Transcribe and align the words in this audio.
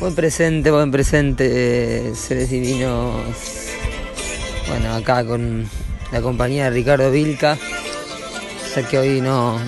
Buen 0.00 0.14
presente, 0.14 0.70
buen 0.70 0.90
presente, 0.90 2.14
seres 2.14 2.48
divinos. 2.48 3.22
Bueno, 4.66 4.94
acá 4.94 5.26
con 5.26 5.68
la 6.10 6.22
compañía 6.22 6.64
de 6.64 6.70
Ricardo 6.70 7.10
Vilca. 7.10 7.58
Ya 8.74 8.88
que 8.88 8.96
hoy 8.96 9.20
no, 9.20 9.58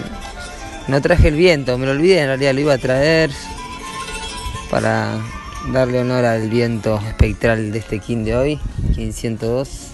no 0.88 1.02
traje 1.02 1.28
el 1.28 1.36
viento, 1.36 1.76
me 1.76 1.84
lo 1.84 1.92
olvidé, 1.92 2.20
en 2.20 2.28
realidad 2.28 2.54
lo 2.54 2.60
iba 2.60 2.72
a 2.72 2.78
traer 2.78 3.30
para 4.70 5.18
darle 5.70 6.00
honor 6.00 6.24
al 6.24 6.48
viento 6.48 6.98
espectral 7.06 7.70
de 7.70 7.80
este 7.80 7.98
King 7.98 8.24
de 8.24 8.34
hoy, 8.34 8.60
King 8.94 9.12
102. 9.12 9.90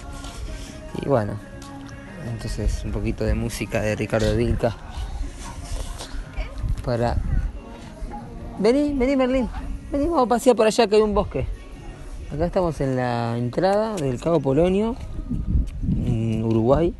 Y 1.01 1.09
bueno, 1.09 1.33
entonces 2.31 2.83
un 2.85 2.93
poquito 2.93 3.25
de 3.25 3.33
música 3.33 3.81
de 3.81 3.93
Ricardo 3.93 4.33
Vilca 4.37 4.73
para... 6.85 7.17
Vení, 8.57 8.93
vení 8.93 9.15
Merlín, 9.17 9.49
vení, 9.91 10.05
vamos 10.05 10.23
a 10.23 10.25
pasear 10.27 10.55
por 10.55 10.67
allá 10.67 10.87
que 10.87 10.95
hay 10.95 11.01
un 11.01 11.13
bosque. 11.13 11.45
Acá 12.31 12.45
estamos 12.45 12.79
en 12.81 12.95
la 12.95 13.37
entrada 13.37 13.95
del 13.95 14.19
Cabo 14.19 14.39
Polonio, 14.39 14.95
Uruguay, 16.43 16.93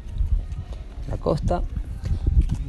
la 1.09 1.17
costa. 1.17 1.61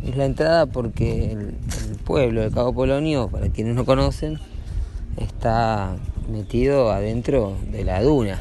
Es 0.04 0.16
la 0.16 0.24
entrada 0.24 0.66
porque 0.66 1.32
el, 1.32 1.38
el 1.40 1.96
pueblo 2.04 2.40
del 2.42 2.52
Cabo 2.52 2.72
Polonio, 2.72 3.28
para 3.28 3.48
quienes 3.48 3.74
no 3.74 3.84
conocen, 3.84 4.38
está 5.16 5.96
metido 6.30 6.90
adentro 6.90 7.56
de 7.70 7.84
la 7.84 8.02
duna. 8.02 8.40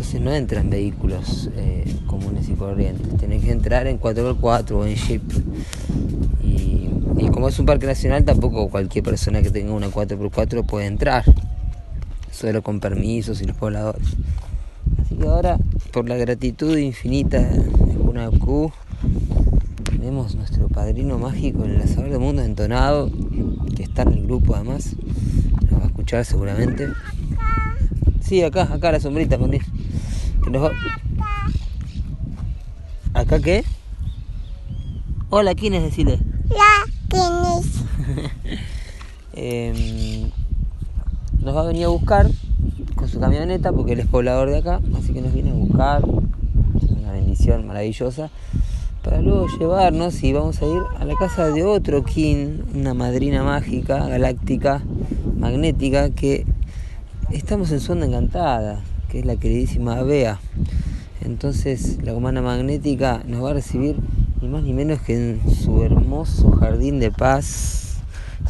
Entonces 0.00 0.20
no 0.20 0.32
entran 0.32 0.70
vehículos 0.70 1.50
eh, 1.56 1.84
comunes 2.06 2.48
y 2.48 2.54
corrientes. 2.54 3.16
Tienen 3.18 3.40
que 3.40 3.52
entrar 3.52 3.86
en 3.86 4.00
4x4 4.00 4.72
o 4.72 4.86
en 4.86 4.96
jeep. 4.96 5.22
Y, 7.20 7.28
como 7.28 7.48
es 7.48 7.58
un 7.58 7.66
parque 7.66 7.86
nacional, 7.86 8.24
tampoco 8.24 8.68
cualquier 8.70 9.04
persona 9.04 9.42
que 9.42 9.50
tenga 9.50 9.72
una 9.72 9.88
4x4 9.88 10.64
puede 10.64 10.86
entrar. 10.86 11.22
Solo 12.32 12.62
con 12.62 12.80
permisos 12.80 13.42
y 13.42 13.44
los 13.44 13.56
pobladores. 13.56 14.16
Así 14.98 15.16
que 15.16 15.26
ahora, 15.26 15.58
por 15.92 16.08
la 16.08 16.16
gratitud 16.16 16.78
infinita 16.78 17.40
de 17.40 17.98
una 17.98 18.30
Q, 18.30 18.72
tenemos 19.84 20.34
nuestro 20.34 20.68
padrino 20.68 21.18
mágico, 21.18 21.64
el 21.64 21.78
lanzador 21.78 22.10
de 22.10 22.18
mundos 22.18 22.46
entonado, 22.46 23.10
que 23.76 23.82
está 23.82 24.02
en 24.02 24.12
el 24.14 24.22
grupo 24.22 24.54
además. 24.54 24.96
Nos 25.70 25.80
va 25.80 25.84
a 25.84 25.86
escuchar 25.88 26.24
seguramente. 26.24 26.88
Sí, 28.22 28.42
acá, 28.42 28.62
acá 28.72 28.92
la 28.92 29.00
sombrita, 29.00 29.36
nos 29.36 30.62
va... 30.62 30.70
¿Acá 33.12 33.40
qué? 33.40 33.64
Hola, 35.28 35.54
¿quién 35.54 35.74
es? 35.74 35.82
Decirle. 35.82 36.29
Eh, 39.32 40.28
nos 41.40 41.56
va 41.56 41.60
a 41.60 41.66
venir 41.66 41.84
a 41.84 41.88
buscar 41.88 42.28
con 42.96 43.08
su 43.08 43.20
camioneta 43.20 43.72
porque 43.72 43.92
él 43.92 44.00
es 44.00 44.06
poblador 44.06 44.50
de 44.50 44.58
acá, 44.58 44.80
así 44.98 45.12
que 45.12 45.20
nos 45.20 45.32
viene 45.32 45.50
a 45.50 45.54
buscar. 45.54 46.02
Una 46.04 47.12
bendición 47.12 47.64
maravillosa 47.64 48.28
para 49.02 49.22
luego 49.22 49.46
llevarnos 49.58 50.22
y 50.22 50.32
vamos 50.32 50.60
a 50.60 50.66
ir 50.66 50.82
a 50.98 51.04
la 51.04 51.14
casa 51.14 51.48
de 51.48 51.64
otro 51.64 52.04
King, 52.04 52.58
una 52.74 52.92
madrina 52.92 53.42
mágica, 53.42 54.06
galáctica, 54.06 54.82
magnética, 55.38 56.10
que 56.10 56.44
estamos 57.30 57.70
en 57.70 57.80
su 57.80 57.92
onda 57.92 58.06
encantada, 58.06 58.80
que 59.08 59.20
es 59.20 59.24
la 59.24 59.36
queridísima 59.36 60.02
Bea. 60.02 60.38
Entonces 61.24 61.98
la 62.02 62.14
humana 62.14 62.42
magnética 62.42 63.22
nos 63.26 63.44
va 63.44 63.50
a 63.50 63.54
recibir 63.54 63.96
ni 64.42 64.48
más 64.48 64.62
ni 64.62 64.72
menos 64.72 65.00
que 65.00 65.14
en 65.14 65.54
su 65.54 65.82
hermoso 65.82 66.50
jardín 66.52 66.98
de 66.98 67.10
paz, 67.10 67.89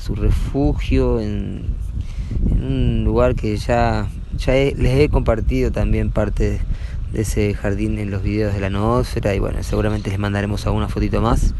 su 0.01 0.15
refugio, 0.15 1.21
en, 1.21 1.65
en 2.51 2.65
un 2.65 3.05
lugar 3.05 3.35
que 3.35 3.57
ya, 3.57 4.09
ya 4.37 4.57
he, 4.57 4.75
les 4.75 4.99
he 4.99 5.09
compartido 5.09 5.71
también 5.71 6.11
parte 6.11 6.51
de 6.51 6.61
de 7.13 7.23
ese 7.23 7.55
jardín 7.55 7.99
en 7.99 8.11
los 8.11 8.23
videos 8.23 8.55
de 8.55 8.61
la 8.61 8.71
noósfera 8.71 9.35
y 9.35 9.39
bueno, 9.39 9.63
seguramente 9.63 10.11
les 10.11 10.19
mandaremos 10.19 10.67
alguna 10.67 10.89
fotito 10.89 11.21
más. 11.21 11.55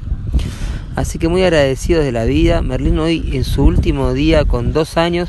Así 0.97 1.19
que 1.19 1.29
muy 1.29 1.43
agradecidos 1.43 2.05
de 2.05 2.13
la 2.13 2.25
vida. 2.25 2.63
Merlín 2.63 2.99
hoy 2.99 3.31
en 3.33 3.45
su 3.45 3.65
último 3.65 4.13
día 4.13 4.45
con 4.45 4.73
dos 4.73 4.97
años. 4.97 5.29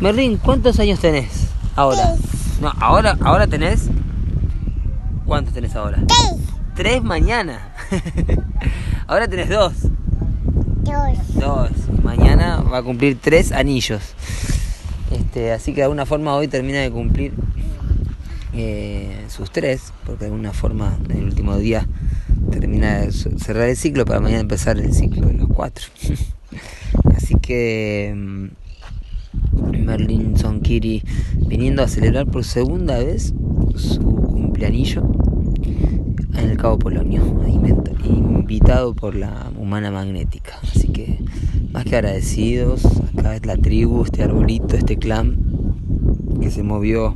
Merlín, 0.00 0.38
¿cuántos 0.38 0.78
años 0.78 1.00
tenés 1.00 1.48
ahora? 1.74 2.14
No, 2.60 2.72
ahora, 2.80 3.16
ahora 3.20 3.46
tenés. 3.46 3.88
¿Cuántos 5.24 5.54
tenés 5.54 5.74
ahora? 5.74 6.02
Tres. 6.06 6.40
Tres 6.74 7.02
mañana. 7.02 7.72
ahora 9.06 9.28
tenés 9.28 9.48
dos. 9.48 9.72
Dos. 11.34 11.70
Mañana 12.02 12.62
va 12.62 12.78
a 12.78 12.82
cumplir 12.82 13.18
tres 13.20 13.52
anillos. 13.52 14.02
Este, 15.10 15.52
así 15.52 15.72
que 15.72 15.76
de 15.76 15.82
alguna 15.84 16.06
forma 16.06 16.34
hoy 16.34 16.48
termina 16.48 16.80
de 16.80 16.90
cumplir 16.90 17.32
eh, 18.52 19.24
sus 19.28 19.50
tres, 19.50 19.92
porque 20.04 20.20
de 20.20 20.26
alguna 20.26 20.52
forma 20.52 20.98
en 21.08 21.18
el 21.18 21.24
último 21.24 21.56
día 21.58 21.86
termina 22.50 23.00
de 23.00 23.12
cerrar 23.12 23.68
el 23.68 23.76
ciclo 23.76 24.04
para 24.04 24.20
mañana 24.20 24.40
empezar 24.40 24.78
el 24.78 24.92
ciclo 24.94 25.28
de 25.28 25.34
los 25.34 25.48
cuatro. 25.48 25.86
Así 27.14 27.34
que 27.34 28.14
mm, 28.16 29.84
Merlin 29.84 30.38
Sonkiri 30.38 31.02
viniendo 31.34 31.82
a 31.82 31.88
celebrar 31.88 32.26
por 32.26 32.44
segunda 32.44 32.98
vez 32.98 33.34
su 33.76 34.00
cumpleanillo 34.00 35.15
el 36.50 36.56
Cabo 36.56 36.78
Polonio, 36.78 37.22
invitado 38.04 38.94
por 38.94 39.14
la 39.14 39.50
humana 39.58 39.90
magnética. 39.90 40.58
Así 40.62 40.88
que 40.88 41.18
más 41.72 41.84
que 41.84 41.96
agradecidos, 41.96 42.84
acá 43.16 43.34
es 43.36 43.44
la 43.44 43.56
tribu, 43.56 44.04
este 44.04 44.22
arbolito, 44.22 44.76
este 44.76 44.96
clan 44.96 45.36
que 46.40 46.50
se 46.50 46.62
movió 46.62 47.14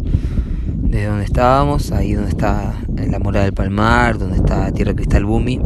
desde 0.82 1.06
donde 1.06 1.24
estábamos, 1.24 1.92
ahí 1.92 2.14
donde 2.14 2.30
está 2.30 2.74
la 2.96 3.18
Morada 3.18 3.44
del 3.44 3.54
Palmar, 3.54 4.18
donde 4.18 4.36
está 4.36 4.72
Tierra 4.72 4.94
Cristal 4.94 5.24
Bumi, 5.24 5.60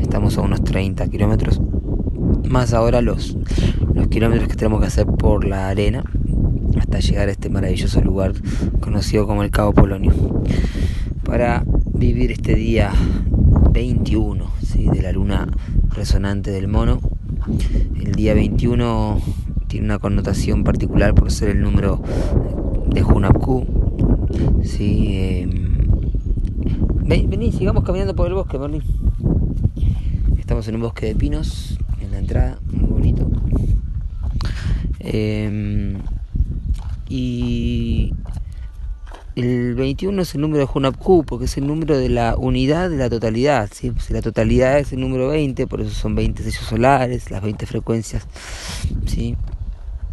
estamos 0.00 0.38
a 0.38 0.42
unos 0.42 0.62
30 0.62 1.08
kilómetros, 1.08 1.60
más 2.48 2.72
ahora 2.72 3.02
los, 3.02 3.36
los 3.94 4.06
kilómetros 4.08 4.48
que 4.48 4.54
tenemos 4.54 4.80
que 4.80 4.86
hacer 4.86 5.06
por 5.06 5.44
la 5.44 5.68
arena 5.68 6.04
hasta 6.78 7.00
llegar 7.00 7.28
a 7.28 7.32
este 7.32 7.50
maravilloso 7.50 8.00
lugar 8.00 8.32
conocido 8.80 9.26
como 9.26 9.42
el 9.42 9.50
Cabo 9.50 9.72
Polonio, 9.72 10.12
para 11.24 11.64
vivir 11.94 12.32
este 12.32 12.54
día 12.54 12.92
21 13.72 14.50
¿sí? 14.62 14.88
de 14.88 15.02
la 15.02 15.12
luna 15.12 15.48
resonante 15.90 16.50
del 16.50 16.68
mono. 16.68 17.00
El 17.96 18.12
día 18.12 18.34
21 18.34 19.20
tiene 19.68 19.86
una 19.86 19.98
connotación 19.98 20.64
particular 20.64 21.14
por 21.14 21.30
ser 21.30 21.50
el 21.50 21.60
número 21.60 22.02
de 22.88 23.02
Hunapku, 23.02 23.66
Sí, 24.62 25.08
eh... 25.12 25.48
Ven, 27.06 27.30
vení, 27.30 27.52
sigamos 27.52 27.84
caminando 27.84 28.16
por 28.16 28.26
el 28.26 28.34
bosque, 28.34 28.58
Merlin. 28.58 28.82
Estamos 30.38 30.66
en 30.68 30.76
un 30.76 30.80
bosque 30.80 31.06
de 31.06 31.14
pinos, 31.14 31.78
en 32.00 32.10
la 32.10 32.18
entrada, 32.18 32.58
muy 32.72 32.88
bonito. 32.88 33.30
Eh... 35.00 35.96
Y 37.08 38.14
el 39.36 39.74
21 39.74 40.22
es 40.22 40.34
el 40.34 40.40
número 40.40 40.64
de 40.64 40.70
Hunapku, 40.72 41.24
porque 41.24 41.46
es 41.46 41.56
el 41.56 41.66
número 41.66 41.98
de 41.98 42.08
la 42.08 42.36
unidad 42.36 42.90
de 42.90 42.96
la 42.96 43.10
totalidad. 43.10 43.68
¿sí? 43.72 43.92
Si 43.98 44.12
la 44.12 44.22
totalidad 44.22 44.78
es 44.78 44.92
el 44.92 45.00
número 45.00 45.28
20, 45.28 45.66
por 45.66 45.80
eso 45.80 45.90
son 45.90 46.14
20 46.14 46.42
sellos 46.42 46.64
solares, 46.64 47.30
las 47.30 47.42
20 47.42 47.66
frecuencias, 47.66 48.26
¿sí? 49.06 49.36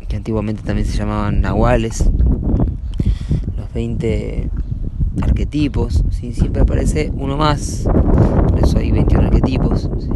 que 0.07 0.15
antiguamente 0.15 0.63
también 0.63 0.87
se 0.87 0.97
llamaban 0.97 1.41
nahuales. 1.41 2.09
20 3.73 4.49
arquetipos, 5.21 6.03
¿sí? 6.11 6.33
siempre 6.33 6.61
aparece 6.61 7.11
uno 7.15 7.37
más, 7.37 7.83
por 7.85 8.59
eso 8.61 8.77
hay 8.77 8.91
21 8.91 9.27
arquetipos, 9.27 9.89
¿sí? 9.99 10.09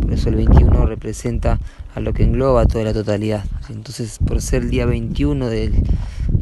por 0.00 0.12
eso 0.12 0.28
el 0.28 0.36
21 0.36 0.86
representa 0.86 1.58
a 1.94 2.00
lo 2.00 2.12
que 2.12 2.24
engloba 2.24 2.66
toda 2.66 2.84
la 2.84 2.92
totalidad. 2.92 3.44
Entonces, 3.70 4.18
por 4.18 4.42
ser 4.42 4.62
el 4.62 4.70
día 4.70 4.86
21 4.86 5.48
del, 5.48 5.74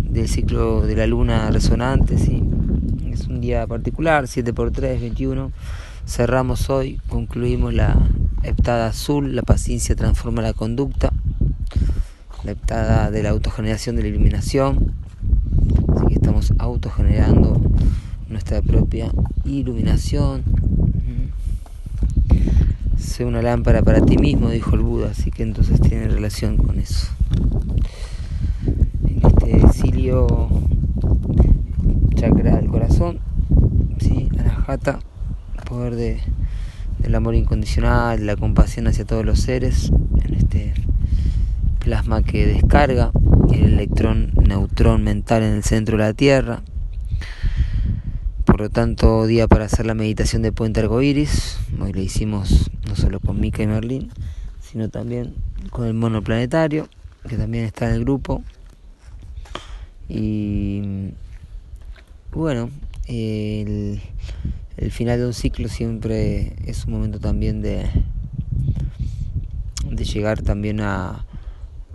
del 0.09 0.29
ciclo 0.29 0.87
de 0.87 0.97
la 0.97 1.07
luna 1.07 1.51
resonante, 1.51 2.19
¿sí? 2.19 2.43
es 3.13 3.27
un 3.27 3.41
día 3.41 3.67
particular, 3.67 4.29
7 4.29 4.53
por 4.53 4.71
3, 4.71 5.01
21. 5.01 5.53
Cerramos 6.07 6.71
hoy, 6.71 7.01
concluimos 7.09 7.75
la 7.75 7.97
heptada 8.43 8.89
azul, 8.89 9.35
la 9.35 9.43
paciencia 9.43 9.95
transforma 9.97 10.43
la 10.43 10.53
conducta, 10.53 11.13
la 12.45 12.53
heptada 12.53 13.11
de 13.11 13.23
la 13.23 13.31
autogeneración 13.31 13.97
de 13.97 14.03
la 14.03 14.09
iluminación, 14.09 14.95
Así 15.95 16.07
que 16.07 16.15
estamos 16.15 16.53
autogenerando 16.59 17.61
nuestra 18.29 18.63
propia 18.63 19.11
iluminación. 19.45 20.43
Sé 22.97 23.25
una 23.25 23.43
lámpara 23.43 23.83
para 23.83 24.01
ti 24.01 24.17
mismo, 24.17 24.51
dijo 24.51 24.75
el 24.75 24.83
Buda, 24.83 25.11
así 25.11 25.31
que 25.31 25.43
entonces 25.43 25.81
tiene 25.81 26.09
relación 26.09 26.57
con 26.57 26.79
eso. 26.79 27.09
Cilio 29.99 30.49
chakra 32.15 32.55
del 32.55 32.69
corazón, 32.69 33.19
¿sí? 33.99 34.29
Anahata, 34.39 35.01
poder 35.69 35.97
de, 35.97 36.21
del 37.01 37.17
amor 37.17 37.35
incondicional, 37.35 38.25
la 38.25 38.37
compasión 38.37 38.87
hacia 38.87 39.05
todos 39.05 39.27
los 39.27 39.41
seres, 39.41 39.91
en 40.25 40.35
este 40.35 40.73
plasma 41.81 42.23
que 42.23 42.47
descarga 42.47 43.11
el 43.53 43.65
electrón 43.65 44.31
neutrón 44.37 45.03
mental 45.03 45.43
en 45.43 45.55
el 45.55 45.65
centro 45.65 45.97
de 45.97 46.05
la 46.05 46.15
Tierra. 46.15 46.63
Por 48.45 48.61
lo 48.61 48.71
tanto, 48.71 49.27
día 49.27 49.49
para 49.49 49.65
hacer 49.65 49.85
la 49.85 49.95
meditación 49.95 50.43
de 50.43 50.53
Puente 50.53 50.79
Arcoiris. 50.79 51.59
Hoy 51.81 51.93
le 51.93 52.05
hicimos 52.05 52.71
no 52.87 52.95
solo 52.95 53.19
con 53.19 53.41
Mika 53.41 53.65
y 53.65 53.67
Merlín, 53.67 54.13
sino 54.61 54.91
también 54.91 55.35
con 55.71 55.89
el 55.89 55.95
mono 55.95 56.23
planetario, 56.23 56.89
que 57.29 57.37
también 57.37 57.65
está 57.65 57.89
en 57.89 57.95
el 57.95 58.05
grupo. 58.05 58.45
Y 60.09 61.11
bueno, 62.33 62.71
el, 63.07 64.01
final 64.91 65.19
de 65.19 65.27
un 65.27 65.35
ciclo 65.35 65.69
siempre 65.69 66.55
es 66.67 66.87
un 66.87 66.95
momento 66.95 67.21
también 67.21 67.61
de, 67.63 67.87
de 69.91 70.05
llegar 70.05 70.43
también 70.43 70.81
a, 70.81 71.25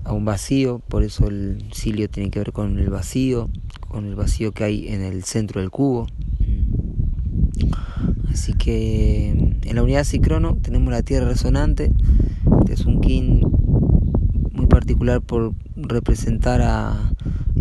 a 0.04 0.14
un 0.14 0.26
vacío, 0.26 0.80
por 0.88 1.04
eso 1.04 1.28
el 1.28 1.64
cilio 1.74 2.10
tiene 2.10 2.30
que 2.30 2.40
ver 2.40 2.52
con 2.52 2.78
el 2.78 2.90
vacío, 2.90 3.50
con 3.88 4.06
el 4.06 4.16
vacío 4.16 4.52
que 4.52 4.64
hay 4.64 4.88
en 4.90 5.02
el 5.02 5.24
centro 5.24 5.62
del 5.62 5.70
cubo. 5.70 6.08
Así 8.32 8.54
que 8.54 9.30
en 9.30 9.76
la 9.76 9.84
unidad 9.84 10.04
Cicrono 10.04 10.58
tenemos 10.62 10.92
la 10.92 11.04
tierra 11.04 11.30
resonante, 11.30 11.92
que 12.66 12.74
es 12.74 12.86
un 12.86 13.00
kin 13.00 13.42
muy 14.52 14.66
particular 14.66 15.22
por 15.22 15.54
representar 15.76 16.62
a, 16.62 17.13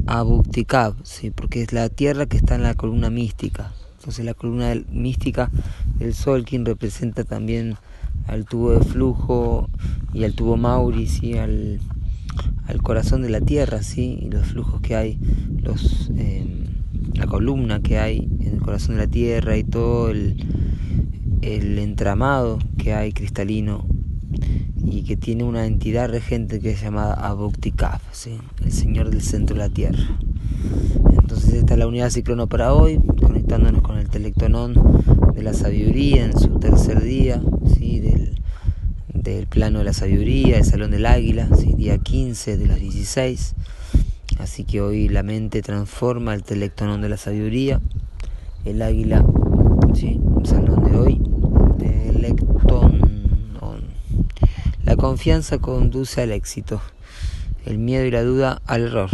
a 0.06 0.22
Buktikab, 0.22 0.94
¿sí? 1.04 1.30
porque 1.30 1.62
es 1.62 1.72
la 1.72 1.88
tierra 1.88 2.26
que 2.26 2.36
está 2.36 2.54
en 2.54 2.62
la 2.62 2.74
columna 2.74 3.10
mística. 3.10 3.72
Entonces 3.98 4.24
la 4.24 4.34
columna 4.34 4.74
mística 4.90 5.50
del 5.98 6.14
Sol, 6.14 6.44
quien 6.44 6.64
representa 6.64 7.24
también 7.24 7.76
al 8.26 8.44
tubo 8.44 8.72
de 8.72 8.80
flujo 8.84 9.68
y 10.12 10.24
al 10.24 10.34
tubo 10.34 10.56
Maurice 10.56 11.26
y 11.26 11.38
al, 11.38 11.80
al 12.66 12.82
corazón 12.82 13.22
de 13.22 13.30
la 13.30 13.40
Tierra, 13.40 13.82
¿sí? 13.82 14.18
y 14.22 14.30
los 14.30 14.46
flujos 14.48 14.80
que 14.80 14.96
hay, 14.96 15.18
los, 15.62 16.10
eh, 16.16 16.44
la 17.14 17.26
columna 17.26 17.80
que 17.80 17.98
hay 17.98 18.28
en 18.40 18.54
el 18.54 18.60
corazón 18.60 18.96
de 18.96 19.02
la 19.02 19.10
Tierra 19.10 19.56
y 19.56 19.64
todo 19.64 20.10
el, 20.10 20.44
el 21.42 21.78
entramado 21.78 22.58
que 22.78 22.94
hay 22.94 23.12
cristalino 23.12 23.86
y 24.84 25.04
que 25.04 25.16
tiene 25.16 25.44
una 25.44 25.66
entidad 25.66 26.08
regente 26.08 26.60
que 26.60 26.70
es 26.70 26.82
llamada 26.82 27.14
Abuktikaf, 27.14 28.02
¿sí? 28.12 28.38
el 28.64 28.72
Señor 28.72 29.10
del 29.10 29.22
centro 29.22 29.54
de 29.54 29.62
la 29.62 29.68
Tierra. 29.68 30.18
Entonces 31.10 31.54
esta 31.54 31.74
es 31.74 31.78
la 31.78 31.86
unidad 31.86 32.10
ciclono 32.10 32.48
para 32.48 32.74
hoy, 32.74 32.98
conectándonos 33.20 33.82
con 33.82 33.98
el 33.98 34.08
telectonón 34.08 34.74
de 35.34 35.42
la 35.42 35.54
sabiduría 35.54 36.24
en 36.24 36.38
su 36.38 36.58
tercer 36.58 37.02
día, 37.02 37.40
¿sí? 37.74 38.00
del, 38.00 38.32
plano 39.48 39.80
de 39.80 39.84
la 39.84 39.92
sabiduría, 39.92 40.58
el 40.58 40.64
salón 40.64 40.90
del 40.90 41.06
águila, 41.06 41.48
día 41.76 41.98
15 41.98 42.56
de 42.56 42.66
los 42.66 42.80
16. 42.80 43.54
Así 44.38 44.64
que 44.64 44.80
hoy 44.80 45.08
la 45.08 45.22
mente 45.22 45.62
transforma 45.62 46.34
el 46.34 46.42
telectonón 46.42 47.02
de 47.02 47.08
la 47.08 47.16
sabiduría, 47.16 47.80
el 48.64 48.82
águila, 48.82 49.24
¿sí? 49.94 50.20
salón 50.44 50.84
de 50.84 50.96
hoy, 50.96 51.20
telectonón. 51.78 53.12
La 54.92 54.98
confianza 54.98 55.56
conduce 55.56 56.20
al 56.20 56.32
éxito, 56.32 56.82
el 57.64 57.78
miedo 57.78 58.04
y 58.04 58.10
la 58.10 58.22
duda 58.22 58.60
al 58.66 58.82
error. 58.82 59.08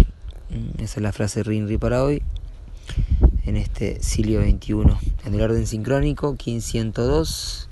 Mm, 0.51 0.83
esa 0.83 0.99
es 0.99 1.03
la 1.03 1.13
frase 1.13 1.45
Rinri 1.45 1.79
para 1.79 2.03
hoy, 2.03 2.21
en 3.45 3.57
este 3.57 4.03
Silio 4.03 4.41
21. 4.41 4.99
En 5.25 5.35
el 5.35 5.41
orden 5.41 5.69
sincrónico, 5.69 6.33
1502, 6.33 7.69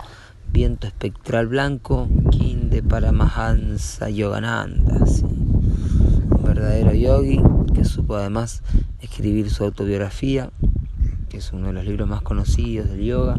viento 0.52 0.86
espectral 0.86 1.48
blanco, 1.48 2.08
Kin 2.30 2.70
de 2.70 2.80
Paramahansa 2.80 4.08
Yogananda. 4.08 5.04
Un 5.24 6.44
verdadero 6.44 6.94
yogi 6.94 7.40
que 7.74 7.84
supo 7.84 8.14
además 8.14 8.62
escribir 9.00 9.50
su 9.50 9.64
autobiografía, 9.64 10.52
que 11.28 11.38
es 11.38 11.52
uno 11.52 11.66
de 11.66 11.72
los 11.72 11.84
libros 11.84 12.08
más 12.08 12.22
conocidos 12.22 12.88
del 12.88 13.02
yoga 13.02 13.36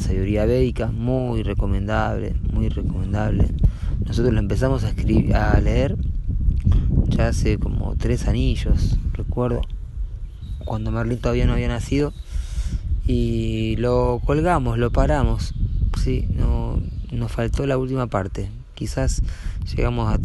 sabiduría 0.00 0.46
védica, 0.46 0.88
muy 0.88 1.42
recomendable, 1.42 2.34
muy 2.52 2.68
recomendable. 2.68 3.48
Nosotros 4.04 4.32
lo 4.32 4.40
empezamos 4.40 4.84
a 4.84 4.92
leer 5.60 5.96
ya 7.08 7.28
hace 7.28 7.58
como 7.58 7.94
tres 7.96 8.26
anillos, 8.28 8.98
recuerdo, 9.12 9.62
cuando 10.64 10.90
Merlin 10.90 11.18
todavía 11.18 11.46
no 11.46 11.52
había 11.54 11.68
nacido, 11.68 12.12
y 13.06 13.76
lo 13.76 14.20
colgamos, 14.24 14.78
lo 14.78 14.90
paramos, 14.90 15.54
sí, 16.02 16.28
no, 16.36 16.80
nos 17.12 17.32
faltó 17.32 17.66
la 17.66 17.78
última 17.78 18.06
parte, 18.08 18.48
quizás 18.74 19.22
llegamos 19.74 20.12
a 20.12 20.18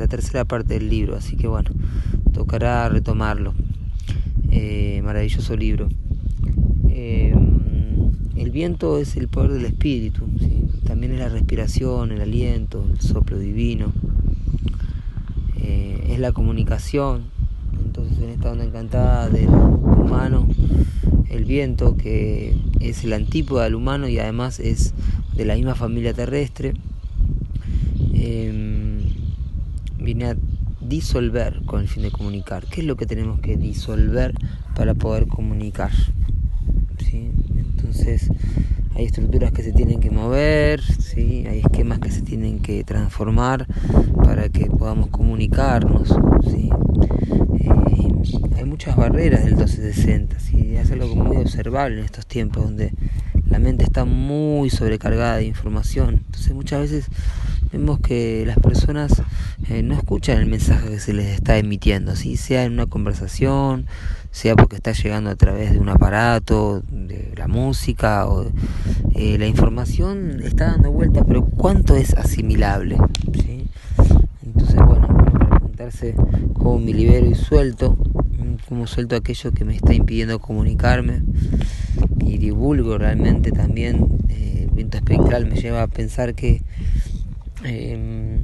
la 0.00 0.08
tercera 0.08 0.44
parte 0.44 0.74
del 0.74 0.88
libro, 0.88 1.16
así 1.16 1.36
que 1.36 1.46
bueno, 1.46 1.70
tocará 2.32 2.88
retomarlo. 2.88 3.54
Eh, 4.50 5.02
maravilloso 5.04 5.56
libro. 5.56 5.88
Eh, 6.88 7.34
el 8.36 8.50
viento 8.50 8.98
es 8.98 9.16
el 9.16 9.28
poder 9.28 9.52
del 9.52 9.64
espíritu, 9.64 10.24
también 10.84 11.12
es 11.12 11.18
la 11.18 11.28
respiración, 11.28 12.12
el 12.12 12.20
aliento, 12.20 12.84
el 12.90 13.00
soplo 13.00 13.38
divino 13.38 13.92
eh, 15.56 16.08
es 16.10 16.18
la 16.18 16.32
comunicación. 16.32 17.24
Entonces 17.84 18.18
en 18.18 18.30
esta 18.30 18.52
onda 18.52 18.64
encantada 18.64 19.28
del 19.28 19.48
humano, 19.48 20.48
el 21.30 21.44
viento 21.44 21.96
que 21.96 22.56
es 22.80 23.04
el 23.04 23.12
antípoda 23.12 23.64
del 23.64 23.74
humano 23.74 24.08
y 24.08 24.18
además 24.18 24.60
es 24.60 24.94
de 25.34 25.44
la 25.44 25.54
misma 25.54 25.74
familia 25.74 26.14
terrestre, 26.14 26.74
eh, 28.14 29.02
viene 29.98 30.26
a 30.26 30.36
disolver 30.80 31.62
con 31.66 31.80
el 31.80 31.88
fin 31.88 32.02
de 32.02 32.10
comunicar. 32.10 32.66
¿Qué 32.66 32.80
es 32.80 32.86
lo 32.86 32.96
que 32.96 33.06
tenemos 33.06 33.40
que 33.40 33.56
disolver 33.56 34.34
para 34.74 34.94
poder 34.94 35.26
comunicar? 35.26 35.90
¿Sí? 36.98 37.30
Entonces 37.86 38.28
hay 38.96 39.04
estructuras 39.04 39.52
que 39.52 39.62
se 39.62 39.72
tienen 39.72 40.00
que 40.00 40.10
mover, 40.10 40.82
¿sí? 40.82 41.44
hay 41.48 41.60
esquemas 41.60 42.00
que 42.00 42.10
se 42.10 42.22
tienen 42.22 42.58
que 42.58 42.82
transformar 42.82 43.66
para 44.24 44.48
que 44.48 44.66
podamos 44.66 45.08
comunicarnos. 45.10 46.10
Eh, 46.52 46.70
hay 48.56 48.64
muchas 48.64 48.96
barreras 48.96 49.44
del 49.44 49.54
1260, 49.54 50.40
¿sí? 50.40 50.74
es 50.74 50.90
algo 50.90 51.14
muy 51.14 51.36
observable 51.36 52.00
en 52.00 52.04
estos 52.06 52.26
tiempos 52.26 52.64
donde 52.64 52.92
la 53.48 53.60
mente 53.60 53.84
está 53.84 54.04
muy 54.04 54.68
sobrecargada 54.68 55.36
de 55.36 55.44
información. 55.44 56.22
Entonces 56.26 56.54
muchas 56.54 56.80
veces 56.80 57.06
vemos 57.76 58.00
que 58.00 58.44
las 58.46 58.58
personas 58.58 59.22
eh, 59.68 59.82
no 59.82 59.94
escuchan 59.94 60.38
el 60.38 60.46
mensaje 60.46 60.88
que 60.88 60.98
se 60.98 61.12
les 61.12 61.26
está 61.26 61.58
emitiendo, 61.58 62.16
¿sí? 62.16 62.38
sea 62.38 62.64
en 62.64 62.72
una 62.72 62.86
conversación, 62.86 63.86
sea 64.30 64.56
porque 64.56 64.76
está 64.76 64.92
llegando 64.92 65.28
a 65.28 65.36
través 65.36 65.72
de 65.72 65.78
un 65.78 65.90
aparato, 65.90 66.82
de 66.90 67.34
la 67.36 67.48
música, 67.48 68.26
o 68.26 68.46
eh, 69.14 69.36
la 69.38 69.46
información 69.46 70.40
está 70.42 70.72
dando 70.72 70.90
vueltas, 70.90 71.24
pero 71.28 71.44
¿cuánto 71.44 71.96
es 71.96 72.14
asimilable? 72.14 72.96
¿Sí? 73.34 73.68
Entonces, 74.46 74.76
bueno, 74.76 75.08
preguntarse 75.38 76.14
cómo 76.54 76.78
me 76.78 76.94
libero 76.94 77.26
y 77.26 77.34
suelto, 77.34 77.98
cómo 78.70 78.86
suelto 78.86 79.16
aquello 79.16 79.52
que 79.52 79.66
me 79.66 79.76
está 79.76 79.92
impidiendo 79.92 80.38
comunicarme 80.38 81.22
y 82.20 82.38
divulgo 82.38 82.96
realmente 82.96 83.52
también, 83.52 84.06
eh, 84.30 84.62
el 84.62 84.70
viento 84.74 84.96
espectral 84.96 85.44
me 85.46 85.56
lleva 85.56 85.82
a 85.82 85.88
pensar 85.88 86.34
que 86.34 86.62
eh, 87.64 88.42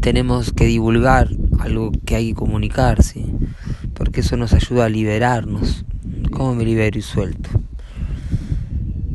tenemos 0.00 0.52
que 0.52 0.66
divulgar 0.66 1.28
algo 1.60 1.92
que 2.04 2.16
hay 2.16 2.28
que 2.28 2.34
comunicar, 2.34 3.02
¿sí? 3.02 3.32
porque 3.94 4.20
eso 4.20 4.36
nos 4.36 4.52
ayuda 4.52 4.86
a 4.86 4.88
liberarnos. 4.88 5.84
¿Cómo 6.32 6.54
me 6.56 6.64
libero 6.64 6.98
y 6.98 7.02
suelto? 7.02 7.50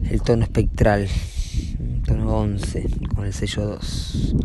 El 0.09 0.21
tono 0.21 0.43
espectral, 0.43 1.07
tono 2.05 2.37
11, 2.37 2.87
con 3.13 3.25
el 3.25 3.33
sello 3.33 3.65
2. 3.65 4.35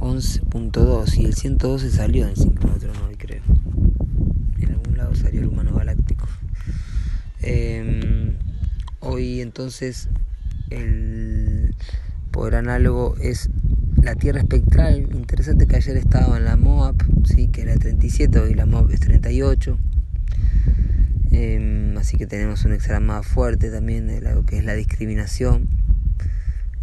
11.2 0.00 1.16
y 1.16 1.24
el 1.24 1.34
112 1.34 1.90
salió 1.90 2.24
en 2.24 2.30
el 2.30 2.36
sincronotron 2.36 2.94
hoy 3.08 3.14
creo. 3.16 3.42
En 4.58 4.72
algún 4.72 4.98
lado 4.98 5.14
salió 5.14 5.40
el 5.40 5.46
humano 5.46 5.72
galáctico. 5.74 6.28
Eh, 7.40 8.36
hoy 9.00 9.40
entonces 9.40 10.10
el 10.68 11.53
poder 12.30 12.56
análogo 12.56 13.16
es 13.20 13.48
la 14.02 14.14
Tierra 14.14 14.40
espectral. 14.40 15.08
Interesante 15.12 15.66
que 15.66 15.76
ayer 15.76 15.96
estaba 15.96 16.36
en 16.36 16.44
la 16.44 16.56
MOAP, 16.56 17.00
sí, 17.24 17.48
que 17.48 17.62
era 17.62 17.76
37, 17.76 18.38
hoy 18.38 18.54
la 18.54 18.66
MOAP 18.66 18.90
es 18.90 19.00
38. 19.00 19.78
Eh, 21.32 21.94
así 21.98 22.16
que 22.16 22.26
tenemos 22.26 22.64
un 22.64 22.72
extra 22.72 23.00
más 23.00 23.26
fuerte 23.26 23.70
también 23.70 24.06
de 24.06 24.20
lo 24.20 24.44
que 24.44 24.58
es 24.58 24.64
la 24.64 24.74
discriminación. 24.74 25.68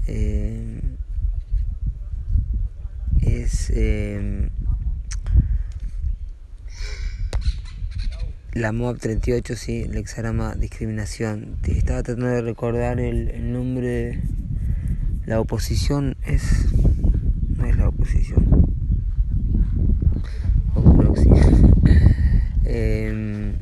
Eh, 0.07 0.81
es 3.21 3.71
eh, 3.75 4.49
la 8.53 8.71
MOAP 8.71 8.99
38, 8.99 9.55
sí, 9.55 9.83
el 9.83 9.95
hexagrama 9.95 10.55
discriminación. 10.55 11.57
Estaba 11.63 12.03
tratando 12.03 12.27
de 12.27 12.41
recordar 12.41 12.99
el 12.99 13.53
nombre. 13.53 14.21
La 15.25 15.39
oposición 15.39 16.17
es. 16.23 16.65
No 17.55 17.65
es 17.65 17.77
la 17.77 17.91
posición. 17.91 18.71
Em, 22.63 23.53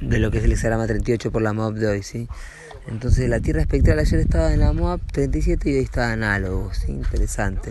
de 0.00 0.18
lo 0.18 0.30
que 0.30 0.38
es 0.38 0.44
el 0.44 0.52
hexagrama 0.52 0.86
38 0.86 1.30
por 1.30 1.40
la 1.40 1.52
MOAB 1.52 1.74
de 1.74 1.86
hoy, 1.86 2.02
¿sí? 2.02 2.26
Entonces 2.88 3.28
la 3.28 3.38
Tierra 3.40 3.60
espectral 3.60 3.98
ayer 4.00 4.18
estaba 4.18 4.52
en 4.52 4.60
la 4.60 4.72
MOAB 4.72 5.00
37 5.12 5.70
y 5.70 5.74
hoy 5.74 5.84
está 5.84 6.12
análogo, 6.12 6.74
¿sí? 6.74 6.90
Interesante. 6.90 7.70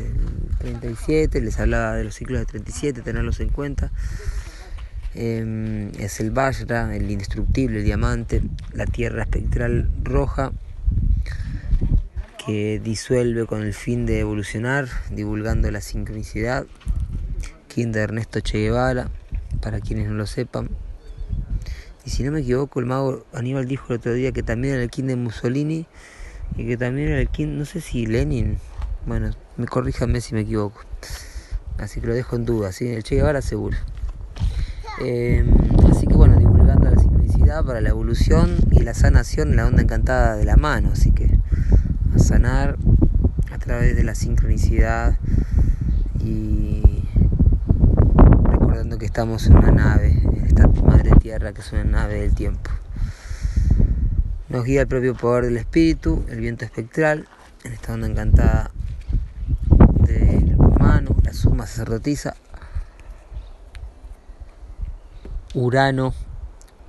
El 0.64 0.80
37, 0.80 1.42
les 1.42 1.60
hablaba 1.60 1.96
de 1.96 2.06
los 2.06 2.16
ciclos 2.16 2.40
de 2.40 2.46
37, 2.46 3.02
tenerlos 3.02 3.40
en 3.42 3.50
cuenta. 3.50 3.92
Em, 5.16 5.90
es 6.00 6.20
el 6.22 6.32
Vajra, 6.32 6.96
el 6.96 7.12
indestructible, 7.12 7.80
el 7.80 7.84
diamante, 7.84 8.42
la 8.74 8.86
Tierra 8.86 9.24
espectral 9.24 9.92
roja 10.04 10.54
disuelve 12.80 13.46
con 13.46 13.62
el 13.62 13.74
fin 13.74 14.06
de 14.06 14.20
evolucionar, 14.20 14.88
divulgando 15.12 15.70
la 15.72 15.82
sincronicidad. 15.82 16.66
King 17.68 17.92
de 17.92 18.02
Ernesto 18.02 18.40
Che 18.40 18.58
Guevara, 18.58 19.10
para 19.62 19.80
quienes 19.80 20.08
no 20.08 20.16
lo 20.16 20.26
sepan. 20.26 20.70
Y 22.06 22.10
si 22.10 22.24
no 22.24 22.32
me 22.32 22.40
equivoco, 22.40 22.80
el 22.80 22.86
mago 22.86 23.26
Aníbal 23.34 23.68
dijo 23.68 23.94
el 23.94 24.00
otro 24.00 24.14
día 24.14 24.32
que 24.32 24.44
también 24.44 24.76
era 24.76 24.84
el 24.84 24.90
King 24.90 25.06
de 25.06 25.16
Mussolini 25.16 25.86
y 26.58 26.66
que 26.66 26.78
también 26.78 27.10
era 27.10 27.22
el 27.22 27.30
King, 27.30 27.58
no 27.58 27.66
sé 27.66 27.82
si 27.82 28.06
Lenin, 28.06 28.58
bueno, 29.06 29.32
me 29.58 29.66
corríjame 29.66 30.22
si 30.22 30.34
me 30.34 30.42
equivoco. 30.42 30.82
Así 31.78 32.02
que 32.02 32.08
lo 32.08 32.14
dejo 32.14 32.36
en 32.36 32.46
duda, 32.46 32.72
¿sí? 32.72 32.88
el 32.88 33.04
Che 33.04 33.16
Guevara 33.16 33.42
seguro. 33.42 33.78
Eh, 35.02 35.46
así 35.90 36.08
que 36.08 36.14
bueno, 36.14 36.38
divulgando 36.38 36.90
la 36.90 36.98
sincronicidad 36.98 37.64
para 37.64 37.80
la 37.80 37.90
evolución 37.90 38.58
y 38.72 38.82
la 38.82 38.94
sanación 38.94 39.50
en 39.50 39.56
la 39.58 39.68
onda 39.68 39.82
encantada 39.82 40.36
de 40.36 40.46
la 40.46 40.58
mano. 40.58 40.92
Así 40.92 41.12
que 41.12 41.39
a 42.16 42.20
sanar 42.20 42.78
a 43.52 43.58
través 43.58 43.96
de 43.96 44.04
la 44.04 44.16
sincronicidad 44.16 45.18
y 46.20 46.84
recordando 48.44 48.98
que 48.98 49.06
estamos 49.06 49.48
en 49.48 49.58
una 49.58 49.72
nave, 49.72 50.22
en 50.24 50.46
esta 50.46 50.68
madre 50.68 51.12
tierra 51.20 51.54
que 51.54 51.62
es 51.62 51.72
una 51.72 51.84
nave 51.84 52.22
del 52.22 52.34
tiempo. 52.34 52.70
Nos 54.50 54.66
guía 54.66 54.82
el 54.82 54.88
propio 54.88 55.16
poder 55.16 55.46
del 55.46 55.58
espíritu, 55.58 56.26
el 56.30 56.40
viento 56.40 56.66
espectral, 56.66 57.28
en 57.64 57.74
esta 57.74 57.94
onda 57.94 58.08
encantada 58.08 58.72
del 60.06 60.56
humano, 60.56 61.16
la 61.24 61.34
suma 61.34 61.68
sacerdotisa. 61.68 62.36
Urano 65.54 66.14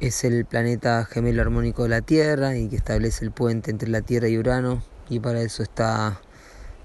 es 0.00 0.24
el 0.24 0.46
planeta 0.46 1.04
gemelo 1.04 1.42
armónico 1.42 1.82
de 1.82 1.90
la 1.90 2.00
Tierra 2.00 2.56
y 2.56 2.68
que 2.68 2.76
establece 2.76 3.24
el 3.24 3.30
puente 3.30 3.70
entre 3.70 3.88
la 3.88 4.00
Tierra 4.00 4.28
y 4.28 4.38
Urano 4.38 4.82
y 5.10 5.18
para 5.18 5.42
eso 5.42 5.62
está 5.62 6.20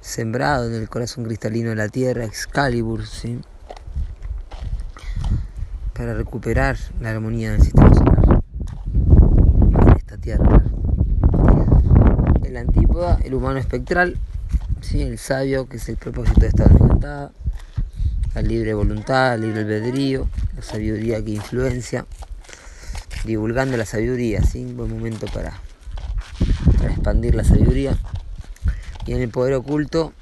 sembrado 0.02 0.68
en 0.68 0.74
el 0.74 0.90
corazón 0.90 1.24
cristalino 1.26 1.70
de 1.70 1.76
la 1.76 1.90
Tierra, 1.90 2.26
Excalibur, 2.26 3.06
¿sí? 3.06 3.40
para 5.94 6.14
recuperar 6.16 6.76
la 7.00 7.12
armonía 7.12 7.52
del 7.52 7.62
sistema 7.62 7.94
solar 7.94 8.42
en 8.94 9.98
esta 9.98 10.18
Tierra. 10.18 10.64
El 12.44 12.58
antípoda, 12.58 13.20
el 13.24 13.36
humano 13.36 13.60
espectral, 13.60 14.18
¿sí? 14.82 15.04
el 15.04 15.20
sabio, 15.20 15.70
que 15.70 15.78
es 15.78 15.88
el 15.88 15.98
propósito 15.98 16.42
de 16.42 16.48
esta 16.48 16.66
encantada, 16.66 17.32
la 18.34 18.42
libre 18.42 18.74
voluntad, 18.74 19.36
el 19.36 19.42
libre 19.42 19.62
albedrío, 19.62 20.28
la 20.56 20.64
sabiduría 20.64 21.24
que 21.24 21.32
influencia, 21.32 22.06
divulgando 23.24 23.78
la 23.78 23.86
sabiduría, 23.86 24.42
¿sí? 24.42 24.66
buen 24.66 24.90
momento 24.90 25.28
para 25.28 25.54
expandir 26.84 27.36
la 27.36 27.44
sabiduría. 27.44 27.98
Y 29.06 29.14
en 29.14 29.22
el 29.22 29.30
poder 29.30 29.54
oculto, 29.54 30.14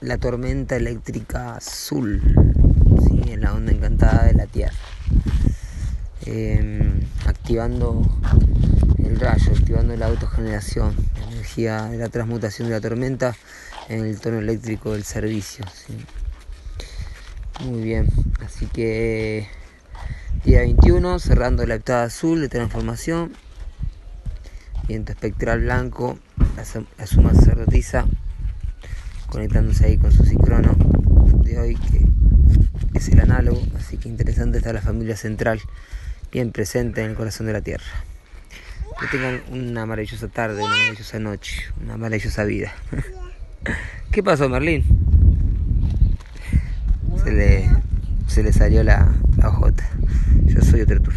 la 0.00 0.18
tormenta 0.18 0.76
eléctrica 0.76 1.56
azul, 1.56 2.22
en 3.26 3.40
la 3.40 3.54
onda 3.54 3.72
encantada 3.72 4.24
de 4.24 4.34
la 4.34 4.46
Tierra. 4.46 4.74
Em, 6.26 7.00
activando 7.26 8.02
el 8.98 9.18
rayo, 9.18 9.52
activando 9.52 9.96
la 9.96 10.06
autogeneración, 10.06 10.94
la 11.18 11.32
energía 11.32 11.82
de 11.84 11.98
la 11.98 12.08
transmutación 12.08 12.68
de 12.68 12.74
la 12.74 12.80
tormenta 12.80 13.34
en 13.88 14.04
el 14.04 14.20
tono 14.20 14.38
eléctrico 14.38 14.92
del 14.92 15.04
servicio. 15.04 15.64
Muy 17.64 17.82
bien, 17.82 18.08
así 18.44 18.66
que 18.66 19.48
día 20.44 20.60
21, 20.60 21.18
cerrando 21.18 21.66
la 21.66 21.74
heptada 21.74 22.04
azul 22.04 22.40
de 22.40 22.48
transformación, 22.48 23.32
viento 24.86 25.12
espectral 25.12 25.60
blanco, 25.60 26.18
la, 26.56 27.06
suma 27.06 27.34
sacerdotisa, 27.34 28.06
conectándose 29.30 29.86
ahí 29.86 29.96
con 29.96 30.12
su 30.12 30.24
sincrono 30.24 30.74
de 31.44 31.58
hoy, 31.58 31.76
que 31.76 32.04
es 32.94 33.08
el 33.08 33.20
análogo, 33.20 33.62
así 33.78 33.96
que 33.96 34.08
interesante 34.08 34.58
está 34.58 34.72
la 34.72 34.82
familia 34.82 35.16
central 35.16 35.60
bien 36.32 36.52
presente 36.52 37.02
en 37.02 37.10
el 37.10 37.16
corazón 37.16 37.46
de 37.46 37.52
la 37.52 37.60
tierra. 37.60 37.84
Que 39.00 39.06
tengan 39.06 39.40
una 39.50 39.86
maravillosa 39.86 40.28
tarde, 40.28 40.62
una 40.62 40.76
maravillosa 40.76 41.18
noche, 41.18 41.62
una 41.82 41.96
maravillosa 41.96 42.44
vida. 42.44 42.72
¿Qué 44.10 44.22
pasó, 44.22 44.48
Merlín? 44.48 44.84
Se 47.24 47.32
le, 47.32 47.70
se 48.26 48.42
le 48.42 48.52
salió 48.52 48.82
la, 48.82 49.08
la 49.38 49.48
ojota. 49.48 49.88
Yo 50.46 50.60
soy 50.60 50.82
otro 50.82 51.00
tour. 51.00 51.14